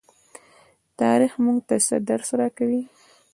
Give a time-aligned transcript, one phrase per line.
[1.01, 2.81] تاریخ موږ ته څه درس راکوي؟